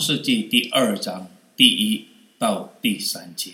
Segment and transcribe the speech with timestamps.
[0.00, 1.26] 世纪第二章
[1.56, 2.06] 第一
[2.38, 3.52] 到第三节，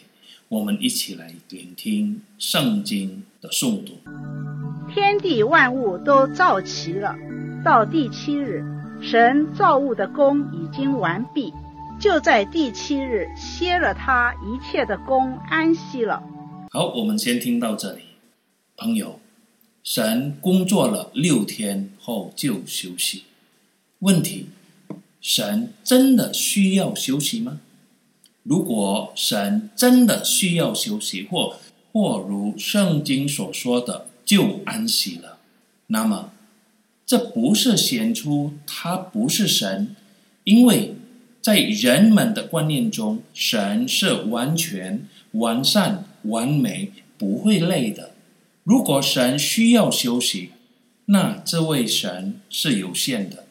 [0.48, 3.98] 我们一起来聆听圣经的诵读。
[4.92, 7.14] 天地万物都造齐了，
[7.64, 8.64] 到第七日，
[9.02, 11.52] 神造物的功已经完毕，
[12.00, 16.22] 就在第七日歇了他一切的功，安息了。
[16.70, 18.02] 好，我们先听到这里，
[18.76, 19.20] 朋友，
[19.82, 23.24] 神工作了六天后就休息。
[24.00, 24.46] 问题。
[25.20, 27.60] 神真的需要休息吗？
[28.42, 31.56] 如果神真的需要休息，或
[31.92, 35.38] 或如圣经所说的就安息了，
[35.88, 36.32] 那么
[37.04, 39.96] 这不是显出他不是神，
[40.44, 40.94] 因为
[41.40, 48.12] 在人们的观念中，神是完全、完善、完美，不会累的。
[48.62, 50.50] 如果神需要休息，
[51.06, 53.45] 那这位神是有限的。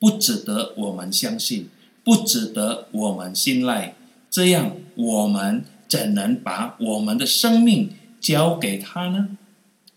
[0.00, 1.68] 不值得我们相信，
[2.02, 3.94] 不值得我们信赖。
[4.30, 9.36] 这样，我们怎能把我们的生命交给他呢？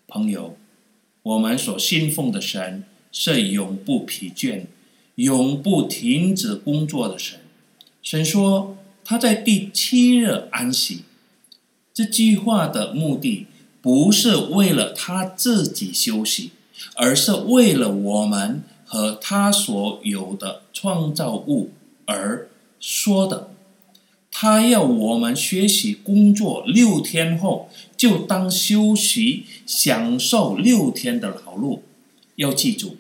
[0.08, 0.58] 朋友，
[1.24, 4.66] 我们所信奉的神是永不疲倦、
[5.16, 7.40] 永不停止工作的神。
[8.02, 11.04] 神说他在第七日安息。
[11.94, 13.46] 这句话的目的
[13.82, 16.52] 不是为了他自己休息，
[16.96, 18.64] 而是为了我们。
[18.94, 21.72] 和他所有的创造物
[22.06, 22.48] 而
[22.80, 23.50] 说的，
[24.30, 31.80] 他要我们学习工作六天后，就当休息，享受六天的劳碌。
[32.36, 32.98] 要记住，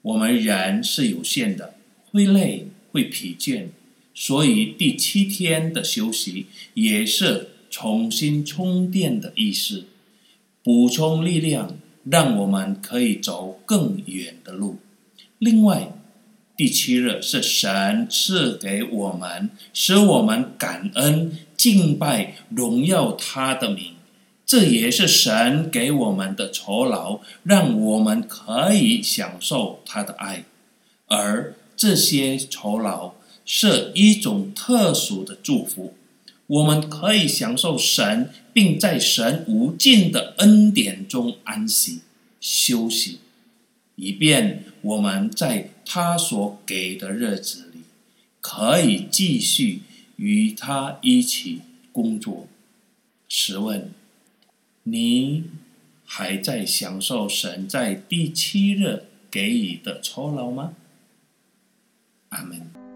[0.00, 1.74] 我们人是有限的，
[2.10, 3.66] 会累，会疲倦，
[4.14, 9.84] 所以第七天的休息也是重新充电的意思，
[10.62, 14.78] 补充力量，让我们可以走更远的路。
[15.38, 15.92] 另外，
[16.56, 23.92] 第七日是神赐给我们，使我们感恩、敬拜、荣耀他的名。
[24.46, 30.44] 这也是神给我们的酬劳，让我们可以享受他的爱。
[31.08, 33.12] 而这些酬劳
[33.44, 35.94] 是一种特殊的祝福，
[36.46, 42.00] 我们可以享受神，并在神无尽的恩典中安息、
[42.40, 43.18] 休息。
[43.96, 47.80] 以便我们在他所给的日子里，
[48.40, 49.80] 可以继续
[50.16, 51.62] 与他一起
[51.92, 52.48] 工作。
[53.28, 53.90] 试问，
[54.84, 55.44] 你
[56.04, 60.74] 还在享受神在第七日给予的酬劳吗？
[62.28, 62.95] 阿门。